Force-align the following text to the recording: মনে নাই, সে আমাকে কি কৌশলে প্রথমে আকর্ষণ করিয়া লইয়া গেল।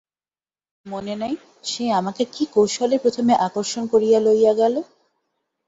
মনে 0.85 1.15
নাই, 1.15 1.33
সে 1.63 1.83
আমাকে 1.91 2.23
কি 2.33 2.43
কৌশলে 2.53 2.95
প্রথমে 2.97 3.33
আকর্ষণ 3.47 3.83
করিয়া 3.87 4.19
লইয়া 4.19 4.53
গেল। 4.53 4.75